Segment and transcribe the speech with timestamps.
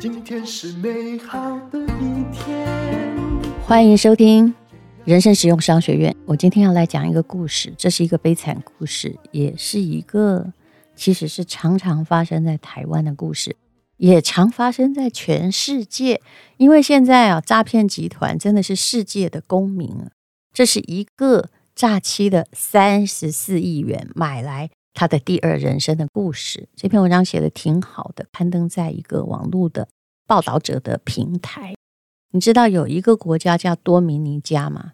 [0.00, 2.66] 今天是美好的一天。
[3.64, 4.52] 欢迎收听
[5.04, 6.14] 人生实用商学院。
[6.26, 10.52] 我今天要来讲一个故事，这是一个悲惨故事，也是一个
[10.96, 13.56] 其实是常常发生在台湾的故事，
[13.98, 16.20] 也常发生在全世界。
[16.56, 20.10] 因为现在啊，诈骗集团真的是世界的公民了。
[20.52, 26.68] 这是一个诈欺的三十四亿元买来他的第二人生的故事。
[26.76, 29.88] 这篇文章写得挺好的，刊登在一个网络的。
[30.24, 31.74] 报道者的平台，
[32.30, 34.92] 你知道有一个国家叫多米尼加吗？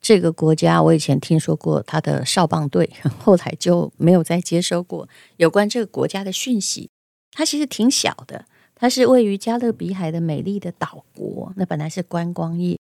[0.00, 5.08] 这个国家我以前听说过，他的少棒队 后来就没有再接收过
[5.38, 6.90] 有关这个国家的讯息。
[7.32, 8.44] 它其实挺小的，
[8.74, 11.52] 它是位于加勒比海的美丽的岛国。
[11.56, 12.78] 那本来是观光业，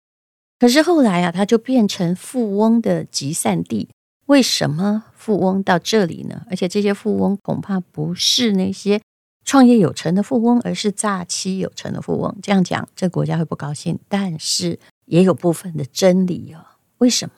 [0.58, 3.88] 可是后来啊，它就变成富翁的集散地。
[4.26, 6.46] 为什么富翁到这里呢？
[6.50, 9.00] 而且这些富翁恐怕不是那些。
[9.44, 12.36] 创业有成的富翁，而是诈欺有成的富翁。
[12.42, 16.66] 这样讲，这个国家会不高兴，但是也有部分的真理哦。
[16.98, 17.34] 为什么？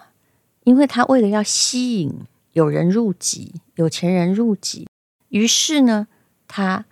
[0.64, 2.10] 因为他为了要吸引
[2.54, 4.88] 有人入籍，有钱人入籍，
[5.28, 6.08] 于是呢，
[6.46, 6.86] 他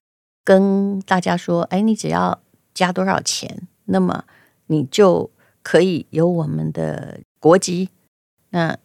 [0.45, 2.43] 跟大家说：“哎，你只要
[2.75, 4.25] 加多少钱，那么
[4.67, 5.31] 你就
[5.63, 7.89] 可以有我们的国籍。”
[8.53, 8.77] 那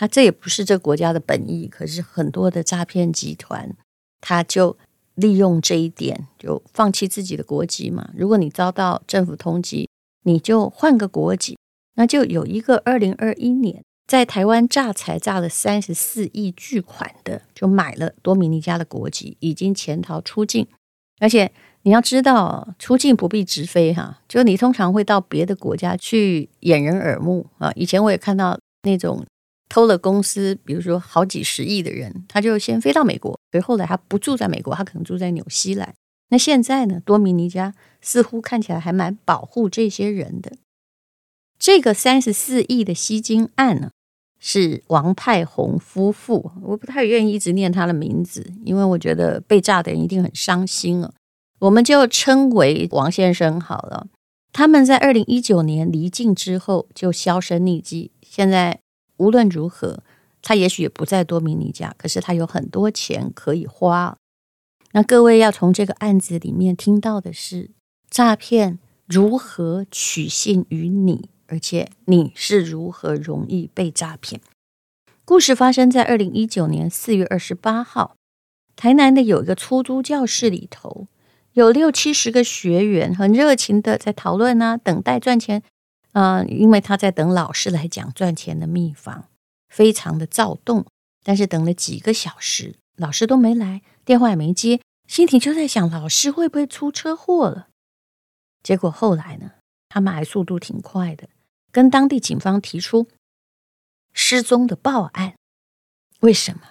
[0.00, 3.76] 他这也不是这国家的本意，可是很多的诈骗集团
[4.20, 4.76] 他就。
[5.16, 8.08] 利用这一点，就放弃自己的国籍嘛。
[8.16, 9.86] 如果你遭到政府通缉，
[10.22, 11.58] 你就换个国籍。
[11.96, 20.66] 那就有一个二零二一年在台湾诈财诈了三十四亿巨款的，就买了多米尼加的国籍，已经潜逃出境。
[21.18, 27.70] 而且你要知道，出境不必直飞哈，就你通常会到别的国家去掩人耳目啊。
[27.74, 29.22] 以前我也看到那种。
[29.70, 35.94] 偷了公司，比如说好几十亿的人，他就先飞到美国，所以后来他不住在美国，他可能住在纽西兰。
[36.30, 40.52] 那现在呢，多米尼加似乎看起来还蛮保护这些人的。
[41.58, 43.90] 这个三十四亿的吸金案呢，
[44.40, 51.12] 是王派红夫妇，我不太愿意一直念他的名字，因为我觉得被炸的人一定很伤心啊。
[51.60, 54.08] 我们就称为王先生好了。
[54.52, 58.80] 他们在二零一九年离境之后就销声匿迹，现在。
[59.20, 60.02] 无论如何，
[60.40, 64.16] 他也许也不在多米尼加，可是他有很多钱可以花。
[64.92, 67.70] 那各位要从这个案子里面听到的是，
[68.08, 74.40] 诈骗如何取信于你，而且你是如何容易被诈骗。
[75.26, 78.16] 故事发生在二零一九年四月二十八号，
[78.74, 81.06] 台南的有一个出租教室里头，
[81.52, 85.62] 有六七十个学员很热情的在讨论啊，等待赚钱。
[86.12, 89.28] 啊、因为他在等老师来讲赚钱的秘方，
[89.68, 90.86] 非常的躁动。
[91.22, 97.68] 但是等了几个小时，老师都没来，电话也没接，心里就在想，老师会不会出车祸了？
[98.62, 99.52] 结果后来呢，
[99.88, 101.28] 他们还速度挺快的，
[101.70, 103.06] 跟当地警方提出
[104.12, 105.34] 失踪的报案。
[106.20, 106.62] 为什么？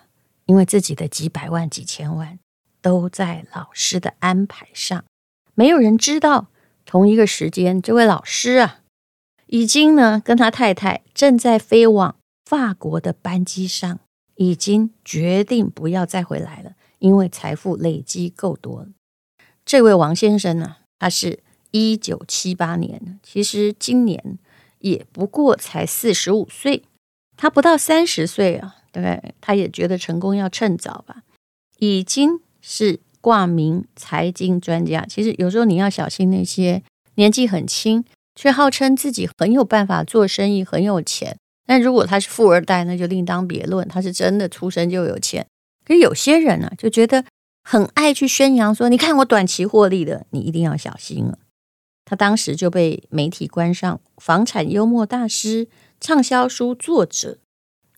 [0.46, 2.40] 因为自己的几百万、几千万
[2.82, 5.06] 都在老师的安排上，
[5.54, 6.48] 没有人知道。
[6.86, 8.80] 同一个时间，这位老师啊。
[9.52, 12.16] 已经呢，跟他太太正在飞往
[12.46, 14.00] 法国的班机上，
[14.36, 18.90] 已经决定不要再回来了，因为财富累积够多了。
[19.66, 21.40] 这位王先生呢，他是
[21.72, 24.38] 一九七八年，其实今年
[24.78, 26.84] 也不过才四十五岁，
[27.36, 31.24] 他不到三十岁啊，对，他也觉得成功要趁早吧，
[31.80, 35.04] 已经是挂名财经专家。
[35.10, 36.84] 其实有时候你要小心那些
[37.16, 38.06] 年纪很轻。
[38.40, 41.38] 却号称自己很有办法做生意，很有钱。
[41.66, 43.86] 但如果他是富二代，那就另当别论。
[43.90, 45.46] 他是真的出生就有钱。
[45.86, 47.26] 可是有些人呢、就觉得
[47.66, 51.38] 很爱去宣扬说：“你看我短期获利的，你一定要小心了。”
[52.08, 55.68] 他当时就被媒体冠上“房产幽默大师”、
[56.00, 57.40] “畅销书作者”。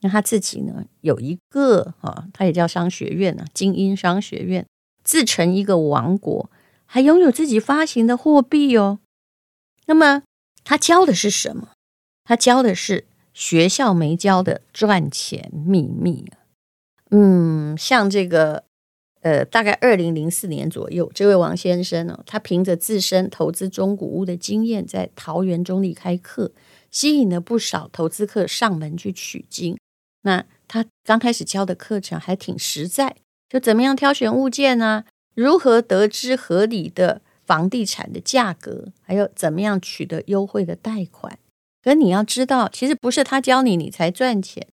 [0.01, 4.65] 那他自己呢，有一个啊，他也叫商学院啊，精英商学院，
[5.03, 6.49] 自成一个王国，
[6.87, 8.97] 还拥有自己发行的货币哦。
[9.85, 10.23] 那么。
[10.63, 11.69] 他教的是什么？
[12.23, 16.31] 他教的是学校没教的赚钱秘密。
[17.09, 18.63] 嗯，像这个，
[19.21, 26.51] 呃，大概二零零四年左右，这位王先生呢，他凭着自身投资中古屋的经验，在桃园中坜开课，
[26.89, 29.77] 吸引了不少投资客上门去取经。
[30.21, 33.17] 那他刚开始教的课程还挺实在，
[33.49, 35.05] 就怎么样挑选物件呢？
[35.33, 37.21] 如何得知合理的？
[37.51, 41.37] 房地产的价格，还有怎么样取得优惠的贷款？
[41.83, 44.65] 可你要知道，其实不是他教你，你才赚钱，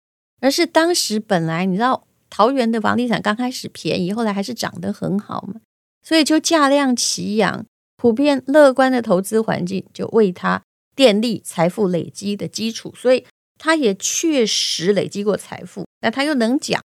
[0.43, 5.63] 而是当时本来你知道桃园的房地产刚开始便宜，后来还是涨得很好嘛，
[6.03, 7.65] 所以就价量齐扬，
[7.97, 10.61] 普遍乐观的投资环境就为他
[10.95, 13.25] 奠立财富累积的基础，所以
[13.59, 15.87] 他也确实累积过财富。
[16.03, 16.83] 那他又能讲，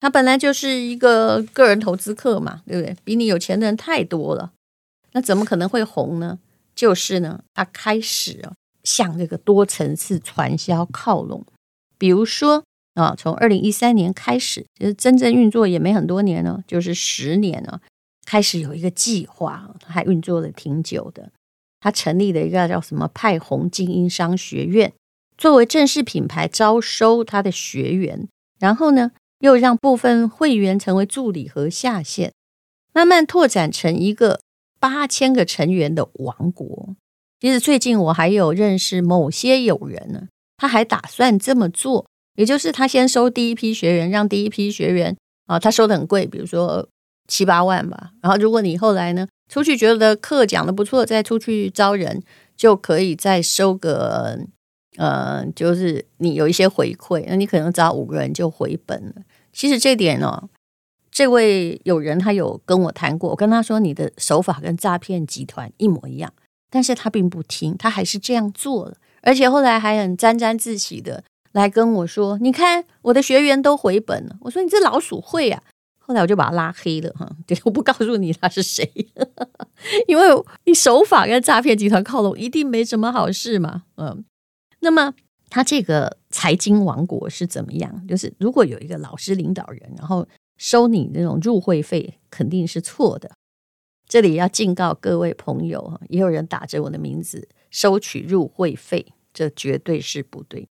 [0.00, 2.94] 他本来就是一个个人投资客嘛，对不对？
[3.02, 4.52] 比你有钱的人太多了，
[5.12, 6.38] 那怎么可能会红呢？
[6.74, 8.52] 就是呢，他开始啊
[8.84, 11.44] 向这个多层次传销靠拢，
[11.98, 12.64] 比如说。
[12.94, 17.80] 啊，从二零一三年开始，其实真正运作也没很多年呢，就是十年了。
[18.26, 21.30] 开始有一个计划，他还运作了挺久的。
[21.78, 24.92] 他成立了一个叫什么派红精英商学院，
[25.38, 28.28] 作为正式品牌招收他的学员，
[28.58, 32.32] 然后呢，又让部分会员成为助理和下线，
[32.92, 34.40] 慢慢拓展成一个
[34.80, 36.96] 八千个成员的王国。
[37.38, 42.06] 其实最近我还有认识某些友人呢，他还打算这么做。
[42.36, 45.14] 也就是他先收第一批学员，让第一批学员
[45.46, 46.88] 啊，他收的很贵，比如说
[47.28, 48.12] 七八万吧。
[48.22, 52.22] 然后如果你后来呢出去觉得课讲的不错，再出去招人，
[52.56, 54.38] 就可以再收个
[54.96, 59.14] 呃，就是你有一些回馈，那你可能招五个人就回本了。
[59.52, 60.48] 其实这点呢，
[61.10, 66.32] 这位友人他有跟我谈过，我跟他说你的手法跟诈骗集团一模一样，
[66.70, 71.24] 但是他并不听，他还是这样做了，而且后来还很沾沾自喜的。
[71.52, 74.36] 来跟我说，你看我的学员都回本了。
[74.42, 75.60] 我说你这老鼠会啊！
[75.98, 78.88] 后来我就把他拉黑了哈，对，我不告诉你他是谁，
[80.06, 80.24] 因为
[80.64, 83.82] 你手法跟诈骗集团靠拢，一定没什么好事嘛。
[83.96, 84.24] 嗯，
[84.78, 85.12] 那么
[85.48, 88.06] 他这个财经王国是怎么样？
[88.06, 90.24] 就是如果有一个老师领导人，然后
[90.60, 93.32] 收你那种入会费，肯定是错的。
[94.06, 100.68] 这里要警告各位朋友，也有人打着我的名字收取入会费，这绝对是不对。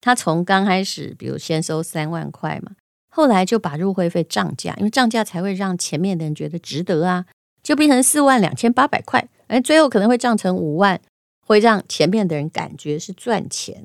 [0.00, 2.76] 他从刚开始，比如先收三万块嘛，
[3.10, 7.26] 后来就把入会费涨价，因为涨价才会让前面的人觉得值得啊，
[7.62, 10.98] 就变成四万两千八百块，哎，最后可能会涨成五万，
[11.46, 13.84] 会让前面的人感觉是赚钱。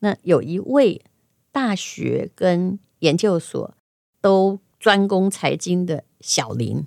[0.00, 1.00] 那有一位
[1.50, 3.72] 大学跟研究所
[4.20, 6.84] 都专攻财经的小林，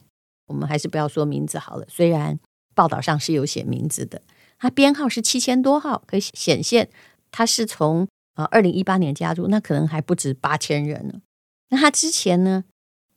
[0.48, 2.40] 我们还是不要说名字好了，虽然
[2.74, 4.22] 报道上是有写名字的，
[4.57, 6.90] 他编号是七千多号，可以显现
[7.30, 8.07] 他是从。
[8.36, 11.16] 啊，二零一八年加入，那可能还不止八千人呢。
[11.72, 12.63] 那他之前呢，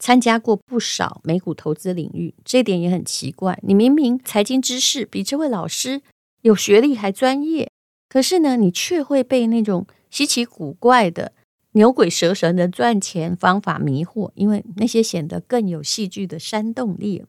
[0.00, 3.56] 参加过不少美股投资领域，这点也很奇怪。
[3.62, 6.02] 你明明财经知识比这位老师
[6.40, 7.70] 有学历还专业，
[8.08, 11.32] 可是呢，你却会被那种稀奇古怪的
[11.72, 17.24] 牛鬼蛇神的赚钱方法迷惑，因为那些显得更有戏剧的煽动力。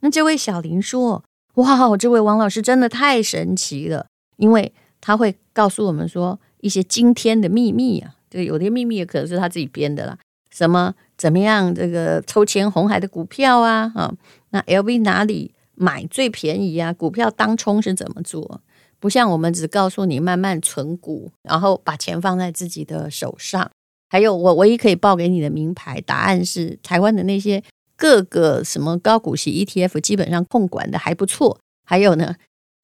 [0.00, 1.24] 那这位小林说
[1.54, 4.06] ：“哇，这位王老师真的太神奇了，
[4.36, 10.18] 因为他会告诉我们说。”一些惊天的秘密啊，这个有些秘密也可能是他自己编的啦。
[10.50, 11.72] 什么怎么样？
[11.72, 14.12] 这个抽签红海的股票啊，啊，
[14.50, 16.92] 那 LV 哪里买最便宜啊？
[16.92, 18.60] 股票当冲是怎么做？
[18.98, 23.70] 不像我们只告诉你慢慢存股，然后把钱放在自己的手上。
[24.08, 27.62] 还有我唯一可以报给你的名牌答案是，台湾的那些
[27.96, 31.58] 各个什么高股息 ETF 基本上控管的还不错。
[31.84, 32.36] 还有呢，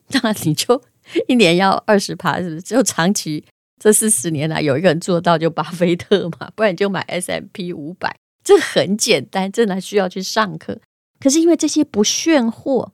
[0.08, 0.82] 那你就
[1.28, 2.62] 一年要二十趴，是不是？
[2.62, 3.44] 就长期。
[3.76, 10.80] 这四十年来，有一个人做到就巴菲特嘛，不然你就买 S M P 五百，这很简单，真的需要去上课。
[11.20, 12.92] 可是因为这些不炫货，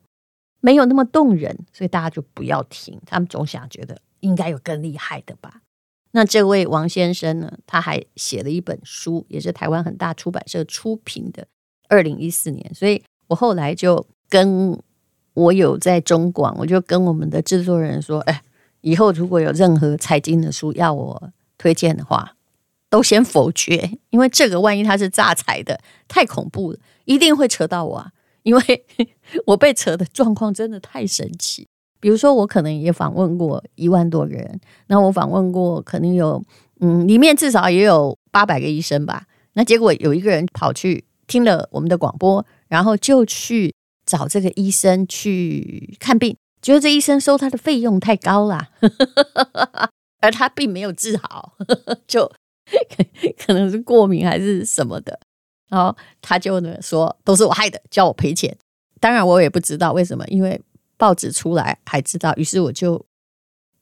[0.61, 2.99] 没有那么动人，所以大家就不要听。
[3.07, 5.61] 他们总想觉得应该有更厉害的吧？
[6.13, 11.47] 那这位王先生呢，他还写了一本书，也是台湾很大出版社出品的，
[11.89, 12.75] 二零一四年。
[12.75, 14.79] 所以我后来就跟
[15.35, 18.43] 我有在中广，我就跟我们的制作人说，哎。
[18.83, 22.35] 以后如果有任何财经的书要我推荐的话，
[22.89, 28.11] 都先否决，因为这个万一他是诈财的，太恐怖了，一定会扯到我啊！
[28.43, 28.87] 因为
[29.45, 31.69] 我被扯的状况真的太神奇。
[32.01, 36.43] 比如说，我可能也访问过一万多个人，那我访问过可能有
[36.81, 39.27] 嗯，里面至少也有八百个医生吧。
[39.53, 43.75] 那结果有一个人跑去听了我们的广播，然后就去
[44.07, 46.37] 找这个医生去看病。
[46.63, 48.69] 觉得这医生收他的费用太高了，
[50.21, 51.55] 而他并没有治好，
[52.07, 52.31] 就
[53.39, 55.19] 可能是过敏还是什么的，
[55.69, 58.57] 然后他就呢说都是我害的，叫我赔钱。
[59.01, 60.61] 当然我也不知道为什么，因为
[61.01, 63.03] 报纸出来还知道，于是我就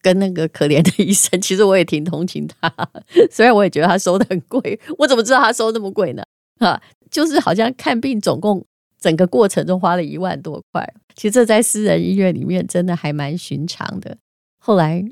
[0.01, 2.73] 跟那个可怜的医生，其实我也挺同情他，
[3.31, 6.23] 虽然我也觉得他收的很贵， 我怎么知道他收那么贵呢？
[6.61, 8.65] 啊， 就是好像看病总共。
[9.01, 10.85] 整个过程中花了一万多块，
[11.15, 14.19] 其实这在私人医院里面真的还蛮寻常的。
[14.59, 15.05] 后来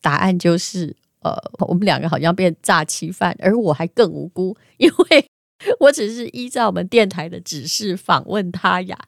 [0.00, 1.32] 答案就是，呃，
[1.68, 5.24] 我们两个好像变诈欺犯，而我还更无辜，因为
[5.78, 8.98] 我只是依照我们电台的指示访问他呀。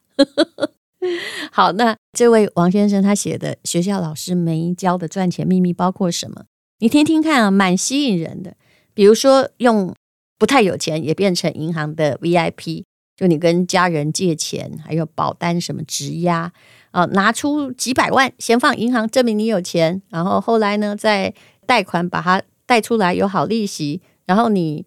[1.51, 6.45] 好，那这位王先生他写的学校老师没教的赚钱秘密包括什么？
[6.79, 8.55] 你听听看啊，蛮吸引人的。
[8.93, 9.95] 比如说，用
[10.37, 12.83] 不太有钱也变成银行的 VIP，
[13.15, 16.51] 就你跟家人借钱，还有保单什么质押
[16.91, 21.33] 啊，拿出几百万先放银行，证明你有钱，然后后来呢再
[21.65, 24.01] 贷款把它贷出来，有好利息。
[24.25, 24.85] 然后你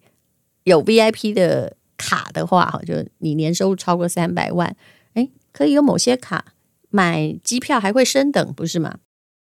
[0.63, 4.75] 有 VIP 的卡的话，哈，就你年收入超过三百万。
[5.55, 6.43] 可以有某些卡
[6.89, 8.97] 买机票还会升等，不是吗？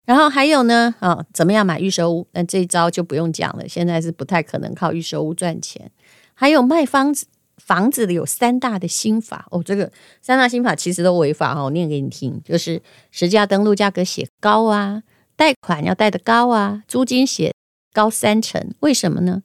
[0.05, 2.27] 然后还有呢，啊、怎么样买预售屋？
[2.33, 5.89] 那这一招就不用讲了，现在是不太可能靠预售屋赚钱。
[6.33, 9.89] 还有卖房子，房子的有三大的心法哦，这个
[10.21, 12.81] 三大心法其实都违法哈，我念给你听，就是
[13.11, 15.03] 实价登录价格写高啊，
[15.37, 17.53] 贷款要贷得高啊，租金写
[17.93, 19.41] 高三成，为什么呢？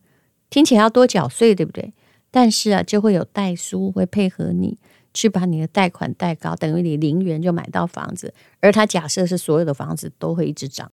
[0.50, 1.94] 听起来要多缴税，对不对？
[2.32, 4.76] 但是啊，就会有代书会配合你。
[5.18, 10.88] 去把你的贷款贷高，等于你零元就买到房子，而他假设是所有的房子都会一直涨。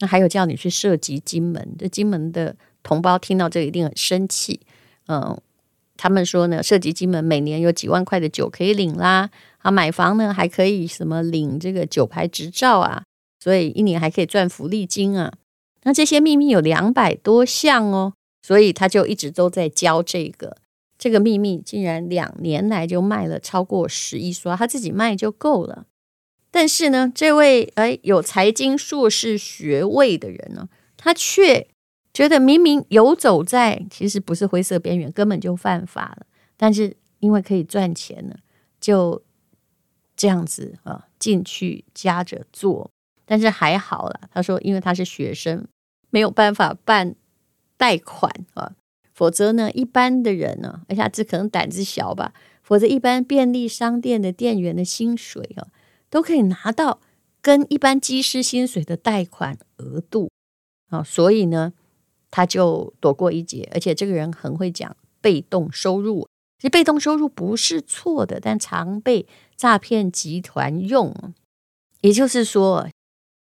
[0.00, 4.60] 那还有叫你去涉及金门，这金门的同胞听到这一定很生气。
[5.06, 5.40] 嗯，
[5.96, 13.02] 他们说呢，涉及金门每年有几万块的酒可以领啦，啊，买房呢还可以什么领这个酒牌执照啊，
[13.42, 15.32] 所以一年还可以赚福利金啊。
[15.84, 18.12] 那这些秘密有两百多项哦，
[18.42, 20.58] 所以他就一直都在教这个。
[20.98, 25.86] 这个秘密竟然两年来就卖了超过十亿刷，他自己卖就够了。
[26.50, 31.68] 但是呢，这位哎有财经硕士学位的人呢，他却
[32.12, 36.26] 觉得明明游走在其实不是灰色边缘，根本就犯法了。
[36.56, 38.34] 但是因为可以赚钱呢，
[38.80, 39.22] 就
[40.16, 42.90] 这样子啊进去夹着做。
[43.24, 45.68] 但是还好了，他说因为他是学生，
[46.10, 47.14] 没有办法办
[47.76, 48.72] 贷款啊。
[49.18, 52.32] 否则呢，一般的人呢，而且这可能胆子小吧。
[52.62, 55.66] 否则，一般便利商店的店员的薪水啊，
[56.08, 57.00] 都可以拿到
[57.42, 60.30] 跟一般机师薪水的贷款额度
[60.90, 61.02] 啊。
[61.02, 61.72] 所以呢，
[62.30, 63.68] 他就躲过一劫。
[63.72, 71.12] 而且这个人很会讲被动收入，其实被动收入不是错的，但常被诈骗集团用。
[72.02, 72.88] 也就是说。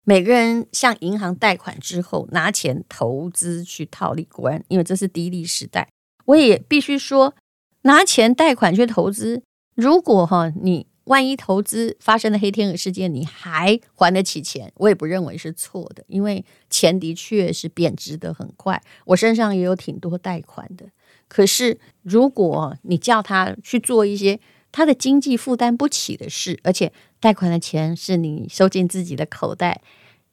[0.04, 5.88] 每个人向银行贷款之后，拿钱投资去套利，果然，因为这是低利时代。
[6.26, 7.36] 我也必须说，
[7.84, 9.44] 拿钱贷款去投资，
[9.76, 18.82] 如果哈你万一投资发生了黑天鹅事件，你还还得起钱，我也不认为是错的，因为钱的确是贬值得很快。
[19.06, 20.88] 我身上也有挺多贷款的，
[21.28, 24.40] 可是如果你叫他去做一些
[24.72, 26.92] 他的经济负担不起的事，而且。
[27.22, 29.82] 贷款的钱是你收进自己的口袋，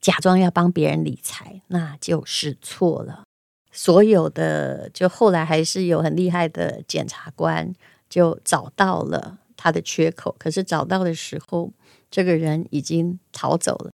[0.01, 3.23] 假装要帮别人理财，那就是错了。
[3.71, 7.73] 所有的，就后来还是有很厉害的检察官
[8.09, 11.71] 就找到了他的缺口，可是找到的时候，
[12.11, 13.93] 这个人已经逃走了，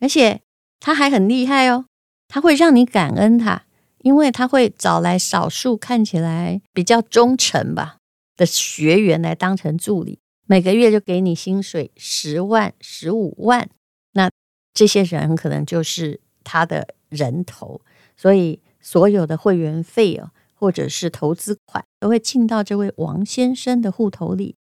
[0.00, 0.42] 而且
[0.78, 1.86] 他还很厉害哦，
[2.28, 3.64] 他会让你感恩他，
[4.02, 7.96] 因为他会找来少数看起来比较忠诚吧
[8.36, 10.18] 的学员来当成助理。
[10.46, 13.68] 每个月就给你薪水十万、十五万，
[14.12, 14.30] 那
[14.72, 17.80] 这些人可能就是他的人头，
[18.16, 24.56] 所以所有的会员费哦，或者是投资款，都会进到这位王先生的户头里。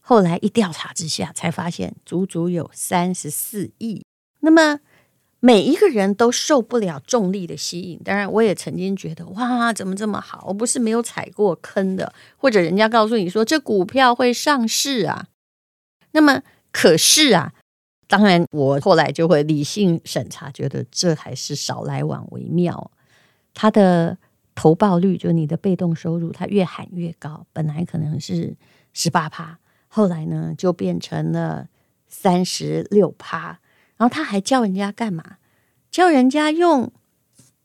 [0.00, 4.04] 后来一调查之下，才发现足足有三十四亿。
[4.40, 4.80] 那么。
[5.44, 10.42] 每一个人都受不了重力的吸引，当然我也曾经觉得哇，怎么这么好？
[10.48, 15.26] 我不是没有踩过坑的，或者人家告诉你说这股票会上市啊，
[16.12, 16.40] 那么
[16.72, 17.52] 可是啊，
[18.06, 22.90] 当然我后来就会理性审查，觉得这还是少来往为妙。
[23.52, 24.16] 它的
[24.54, 28.56] 投报率，就你的被动收入，它越喊越高，本来可能是
[28.94, 29.58] 十八趴，
[29.88, 31.68] 后来呢就变成了
[32.08, 33.60] 三十六趴。
[33.96, 35.38] 然后他还教人家干嘛？
[35.90, 36.92] 教人家用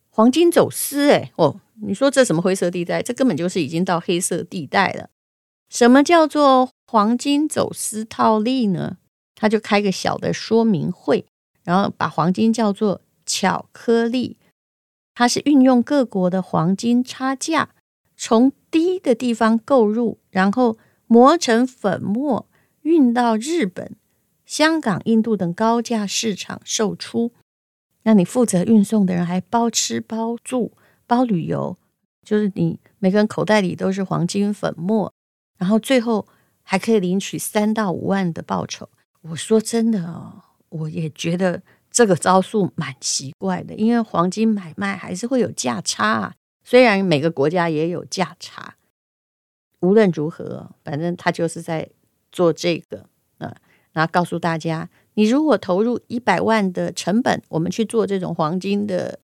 [0.09, 3.01] 黄金走私，哎哦，你说这什么灰色地带？
[3.01, 5.09] 这根本就是已经到黑色地带了。
[5.69, 8.98] 什么叫做黄金走私套利呢？
[9.36, 11.25] 他就开个小的说明会，
[11.63, 14.38] 然后把黄金叫做巧克力。
[15.15, 17.69] 它是运用各国的黄金差价，
[18.15, 22.48] 从低的地方购入，然后磨成粉末，
[22.81, 23.95] 运到日本。
[24.50, 27.32] 香港、印度等高价市场售出，
[28.01, 30.74] 那你负责运送的人还包吃包住
[31.06, 31.77] 包旅游，
[32.25, 35.13] 就是你每个人口袋里都是黄金粉末，
[35.60, 36.27] 然后最后
[36.63, 38.89] 还可以领取三到五万的报酬。
[39.22, 48.77] 我说真的哦，我也觉得这个招数蛮奇怪的，因为黄金买卖还是会有价差，虽然每个国家也有价差。
[49.82, 51.88] 无论如何，反正他就是在
[52.32, 53.06] 做这个，
[53.93, 59.19] 然后告诉大家，你如果投入一百万的成本，我们去做这种黄金的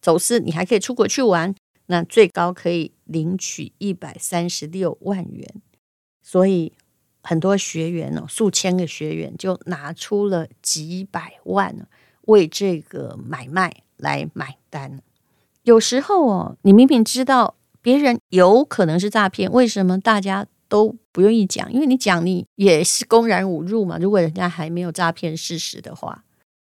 [0.00, 1.54] 走私，你还可以出国去玩，
[1.86, 5.48] 那最高可以领取一百三十六万元。
[6.22, 6.72] 所以
[7.22, 11.88] 很多学员哦，数千个学员就拿出了几百万
[12.22, 15.00] 为这个买卖来买单。
[15.62, 21.70] 有时候哦，你明明知道别人有可能是诈骗，为什么大家都不愿意讲？
[21.70, 23.98] 因为你讲，你也是公然侮辱嘛。
[23.98, 26.24] 如果人家还没有诈骗事实的话，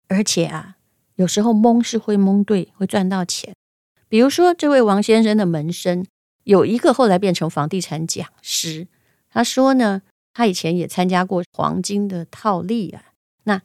[0.06, 0.76] 而且啊，
[1.16, 3.52] 有时候蒙是会蒙对，会赚到钱。
[4.08, 6.06] 比如说，这位王先生的门生
[6.44, 8.86] 有一个后来变成房地产讲师，
[9.28, 10.02] 他说呢，
[10.32, 13.02] 他以前也参加过黄金的套利啊，
[13.42, 13.60] 那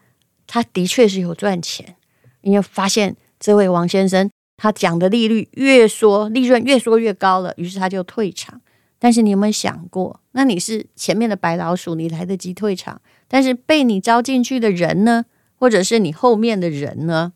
[0.47, 1.95] 他的确是有赚钱，
[2.41, 4.27] 因为发现这位王先生。
[4.55, 8.61] 他讲的利率越说，利润越说越高了，于是他就退场。
[9.03, 15.25] 但是你有没有想过，那你是前面的白老鼠，你来得及退场，但是被你招进去的人呢，
[15.59, 17.33] 或者是你后面的人呢？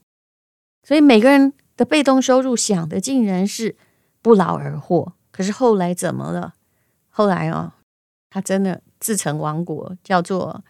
[0.82, 3.76] 所以每个人的被动收入想的竟然是
[4.22, 5.12] 不劳而获。
[5.30, 6.54] 可是后来怎么了？
[7.10, 7.74] 后来哦，
[8.30, 10.64] 他真的自成王国，叫做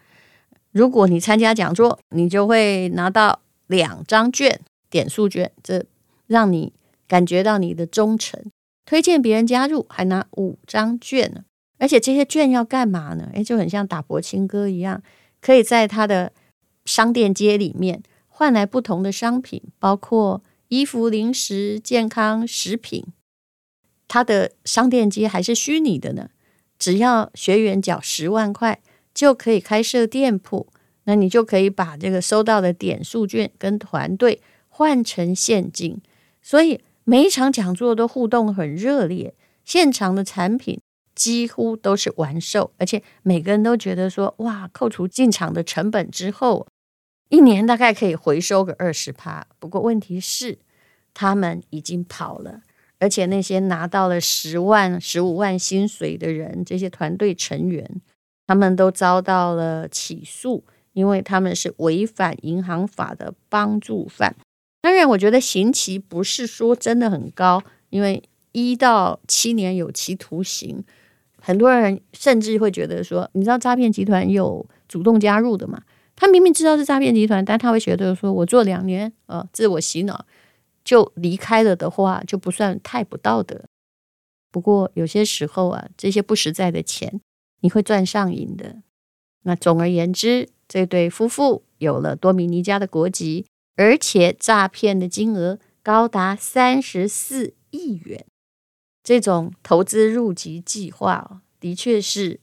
[0.72, 5.86] 如果你参加讲座，你就会拿到两张卷，点数卷，这。
[6.26, 6.74] 让你
[7.06, 8.38] 感觉到你的忠诚，
[8.88, 11.44] 推荐别人加入，还拿五张券呢。
[11.76, 13.28] 而且这些券要干嘛呢？
[13.34, 15.02] 诶，就很像打柏青哥一样，
[15.42, 16.32] 可以在他的
[16.86, 23.04] 商店街里面换来不同的商品，包括衣服、零食、健康食品。
[24.08, 26.30] 他的商店街还是虚拟的呢，
[26.78, 28.80] 只要学员缴十万块
[29.12, 30.66] 就可以开设店铺，
[31.04, 34.40] 那你就可以把这个收到的点数券跟团队
[34.70, 36.00] 换成现金。
[36.40, 39.32] 所以每一场讲座都互动很热烈，
[39.64, 40.78] 现场的产品
[41.14, 46.66] 几乎都是完售，而且每个人都觉得说：哇，扣除进场的成本之后，
[47.30, 49.46] 一年大概可以回收个二十趴。
[49.58, 50.58] 不过问题是，
[51.14, 52.60] 他们已经跑了，
[52.98, 58.02] 而且那些拿到了十万、十五万薪水的人，这些团队成员，
[58.46, 64.36] 他们都遭到了起诉，因为他们是违反银行法的帮助犯。
[64.80, 70.84] 当然，我觉得刑期不是说真的很高，因为一到七年有期徒刑。
[71.40, 75.82] 很多人甚至会觉得说，你知道诈骗集团有主动加入的嘛？
[76.14, 80.26] 他明明知道是诈骗集团，但他会觉得说，我做两年，呃，自我洗脑
[80.84, 83.64] 就离开了的话，就不算太不道德。
[84.50, 87.20] 不过有些时候啊，这些不实在的钱，
[87.60, 88.76] 你会赚上瘾的。
[89.44, 93.46] 那总而言之，这对夫妇有了多米尼加的国籍。
[93.78, 98.26] 而且诈骗的金额高达三十四亿元，
[99.04, 102.40] 这种投资入籍计划的确是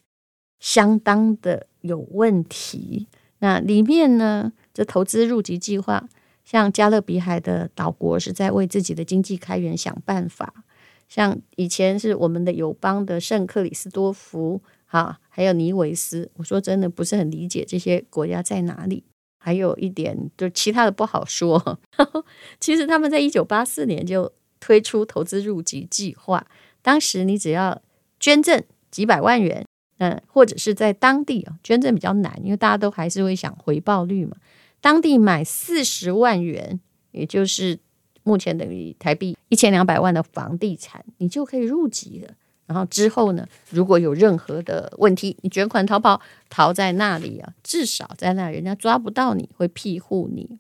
[0.62, 3.08] 相当的有问题。
[3.39, 6.08] 那里面呢，这投资入籍计划，
[6.45, 10.63] 像加勒比海的岛国是在为自己的经济开源想办法，
[11.10, 16.32] 像以前是我们的友邦的圣克里斯多福，哈，还有尼维斯。
[16.36, 19.04] 我说真的不是很理解这些国家在哪里。
[19.45, 21.77] 还有一点，就其他的不好说。
[22.60, 26.43] 其实他们在一九八四年就推出投资入籍计划，
[26.81, 27.79] 当时你只要
[28.19, 29.63] 捐赠几百万元，
[29.99, 34.36] 嗯，或者是在当地啊捐赠比较难，因为大家都还是会想回报率嘛。
[34.81, 36.79] 当地买四十万元，
[37.12, 37.77] 也就是
[38.23, 42.34] 目前等于台币一千两百万的房地产，你就可以入籍了。
[42.65, 50.60] 然后之后呢，如果有任何的问题，你卷款逃跑，逃在那里啊，至少在那人家抓不到你，会庇护你。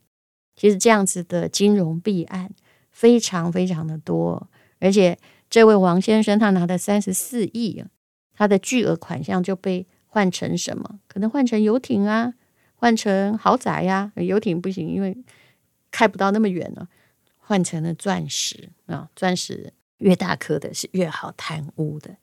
[0.55, 2.51] 其实这样子的金融弊案
[2.91, 5.17] 非常非常的多，而且
[5.49, 7.87] 这位王先生他拿的三十四亿啊，
[8.33, 10.99] 他的巨额款项就被换成什么？
[11.07, 12.33] 可能换成游艇啊，
[12.75, 14.21] 换成豪宅呀、啊。
[14.21, 15.17] 游艇不行，因为
[15.91, 16.87] 开不到那么远了，
[17.37, 19.73] 换成了钻石啊，钻石。
[19.99, 22.17] 越大颗的是越好贪污的，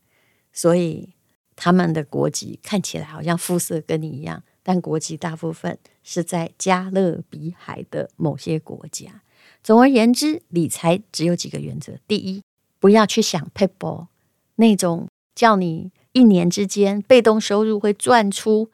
[0.53, 1.15] 所以
[1.57, 9.23] 他们的国籍看起来好像肤色跟你一样，但国籍大部分是在加勒比海的某些国家。
[9.63, 12.43] 总而言之，理财只有几个原则：第一，
[12.79, 14.09] 不要去想撇步，
[14.57, 18.71] 那种叫你一年之间被动收入会赚出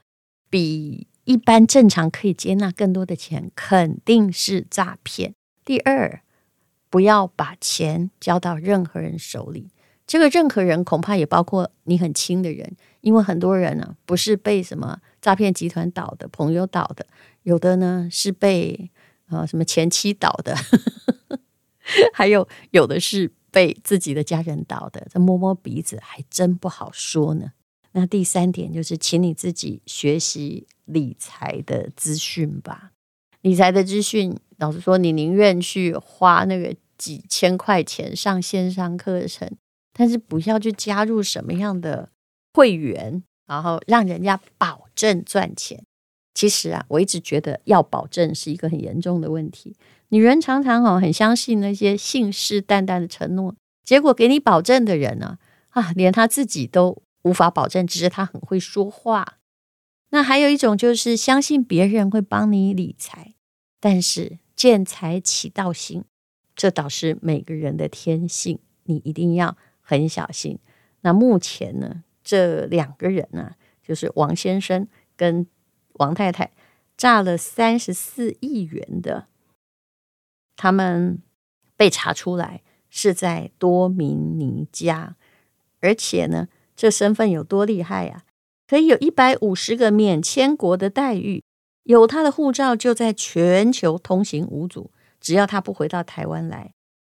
[0.51, 5.35] 比一般正常可以接纳更多的钱，肯定是诈骗。
[5.65, 6.23] 第二。
[6.91, 9.71] 不要把钱交到任何人手里，
[10.07, 17.07] 这个任何人恐怕也包括你很亲的人，因为很多人呢、不是被什么诈骗集团倒的，朋友倒的，
[17.43, 18.91] 有的呢是被
[19.27, 20.57] 啊、呃、什么前妻倒的，
[22.15, 27.53] 还有有的是被自己的家人倒的，这摸摸鼻子还真不好说呢。
[27.93, 32.93] 那第三点就是，请你自己学习理财的资讯吧。
[33.43, 39.51] 理财的资讯，老实说，你宁愿去花那个几千块钱上线上课程，
[39.93, 42.11] 但是不要去加入什么样的
[42.53, 45.85] 会员，然后让人家保证赚钱。
[46.35, 49.77] 其实啊，我一直觉得要保证是一个很严重的问题。
[50.09, 55.39] 女人常常哦很相信那些信誓旦旦的承诺，结果给你保证的人呢
[55.71, 59.38] 啊，连他自己都无法保证，只是他很会说话。
[60.11, 63.35] 那还有一种就是相信别人会帮你理财，
[63.81, 66.05] 但是见财起盗心，
[66.55, 70.59] 这倒是每个人的天性，你一定要很小心。
[71.03, 75.47] 那目前呢，这两个人呢，就是王先生跟。
[75.95, 76.53] 王太太
[76.97, 79.27] 诈了三十四亿元的，
[80.55, 81.21] 他们
[81.77, 85.17] 被查出来是在多米尼加，
[85.81, 88.23] 而且呢，这身份有多厉害呀？
[88.69, 91.43] 可以有一百五十个免签国的待遇，
[91.85, 96.73] 有他的护照就在全球通行无阻，只要他不回到台湾来，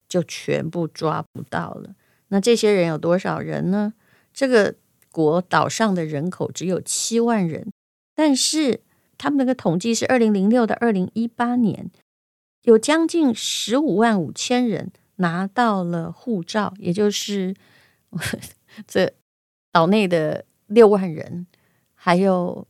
[0.09, 1.95] 就全部抓不到了。
[2.27, 3.93] 那这些人有多少人呢？
[4.33, 4.75] 这个
[5.11, 7.71] 国岛上的人口只有七万人。
[8.13, 8.81] 但是
[9.17, 11.89] 他们那个统计是二零零六到二零一八年，
[12.63, 17.55] 有将近十五万五千人拿到了护照，也就是
[18.87, 19.13] 这
[19.71, 21.47] 岛内的六万人，
[21.93, 22.67] 还有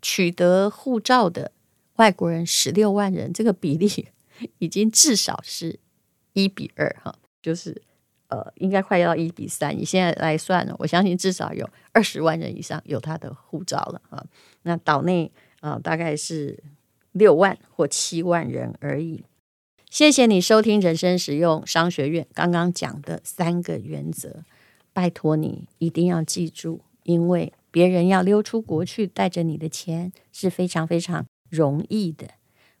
[0.00, 1.52] 取得护照的
[1.96, 4.08] 外国人十六万人，这个比例
[4.58, 5.78] 已经至少是
[6.32, 7.82] 一比二哈，就是。
[8.28, 9.76] 呃，应该快要一比三。
[9.76, 14.24] 你现在来算了，我相信至少有二十万人以上有他的护照了啊。
[14.62, 16.58] 那岛内啊，大概是
[17.10, 19.22] 六万或七万人而已。
[19.90, 24.44] 谢谢你收听人生实用商学院刚刚讲的三个原则，
[24.94, 32.28] 拜托你一定要记住，因为别人要溜出国去带着你的钱是非常非常容易的。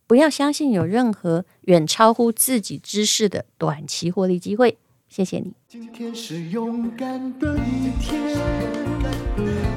[0.06, 4.78] 不要相信有任何远超乎自己知识的短期获利机会。
[5.08, 5.52] 谢谢你。
[5.68, 8.36] 今天是勇敢的一天，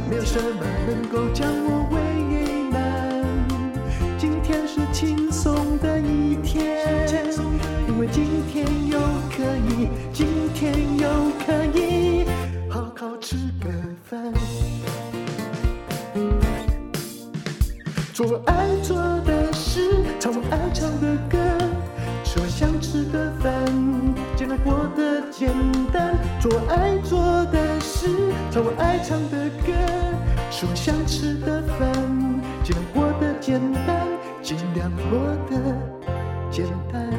[0.09, 1.89] 没有什么能够将我
[26.75, 28.09] 爱做的事，
[28.51, 29.71] 唱我爱唱的歌，
[30.51, 31.93] 吃我想吃的饭。
[32.63, 34.05] 尽量过得简单，
[34.41, 35.55] 尽量过得
[36.51, 37.09] 简单。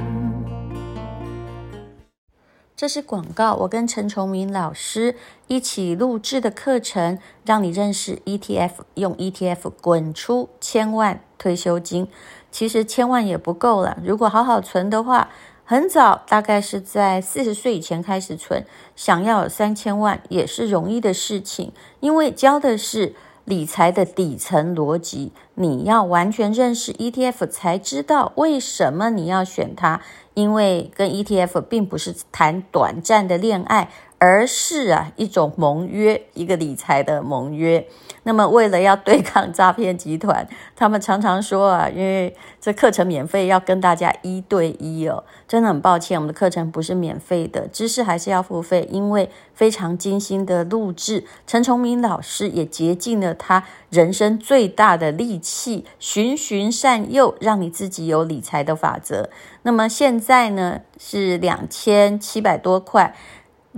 [2.76, 5.16] 这是广告，我跟陈崇明老师
[5.46, 12.08] 一起录制的课程，让你认识 ETF，用 ETF 滚出千万退休金。
[12.50, 15.30] 其实千万也不够了，如果好好存的话。
[15.68, 25.32] 很早，大概是在四十岁以前开始存，想要三千万也是容易的事情，因为教的是理财的底层逻辑。
[25.54, 30.00] 你要完全认识 ETF，才知道为什么你要选它。
[30.34, 33.90] 因为跟 ETF 并不是谈短暂的恋爱。
[34.18, 37.86] 而是啊，一种盟约，一个理财的盟约。
[38.22, 45.22] 那么，为了要对抗诈骗集团， 他们常常说啊，因为这课程免费，要跟大家一对一哦。
[45.46, 51.24] 真的很抱歉，我们的课程不是免费的，知识还是要付费，因为非常精心的录制。
[51.46, 59.30] 陈崇明老师也竭尽了他人生最大的力气，循循善诱，让你自己有理财的法则。
[59.62, 63.14] 那么现在呢，是两千七百多块。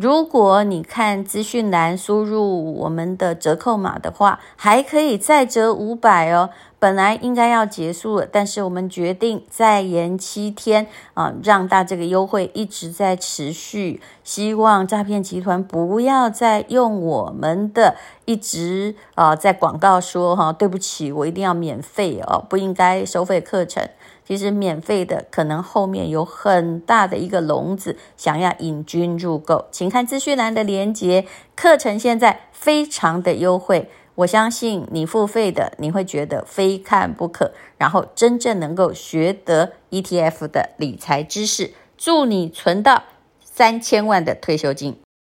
[0.00, 6.50] 如果你看资讯栏输入我们的折扣码的话，还可以再折五百哦。
[6.78, 14.00] 本来应该要结束了，但是我们决定再延七天啊，让大这个优惠一直在持续。
[14.22, 23.88] 希望诈骗集团不要再用我们的一直啊在广告说哈，对不起，我一定要免费哦，不应该收费课程。
[24.28, 31.24] 其实免费的可能后面有很大的一个笼子，想要引君入构，请看资讯栏的链接。
[31.56, 43.04] 课程现在非常的优惠，我相信你付费的你会觉得非看不可，然后真正能够学得 ETF 的理财知识，祝你存到
[43.42, 44.98] 三千万的退休金。